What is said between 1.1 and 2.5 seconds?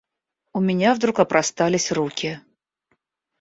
опростались руки.